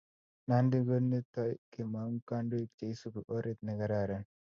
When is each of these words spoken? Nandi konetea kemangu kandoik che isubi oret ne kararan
Nandi 0.47 0.77
konetea 0.87 1.47
kemangu 1.73 2.19
kandoik 2.29 2.69
che 2.77 2.85
isubi 2.93 3.21
oret 3.35 3.59
ne 3.63 3.73
kararan 3.79 4.23